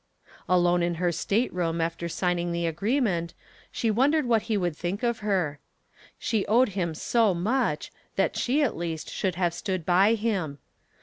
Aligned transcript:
Alone 0.49 0.81
in 0.81 0.95
her 0.95 1.11
stateroom 1.11 1.79
after 1.79 2.09
signing 2.09 2.51
the 2.51 2.65
agreement, 2.65 3.35
she 3.71 3.91
wondered 3.91 4.25
what 4.25 4.41
he 4.49 4.57
would 4.57 4.75
think 4.75 5.03
of 5.03 5.19
her. 5.19 5.59
She 6.17 6.43
owed 6.47 6.69
him 6.69 6.95
so 6.95 7.35
much 7.35 7.91
that 8.15 8.35
she 8.35 8.63
at 8.63 8.75
least 8.75 9.11
should 9.11 9.35
have 9.35 9.53
stood 9.53 9.85
by 9.85 10.15
him. 10.15 10.57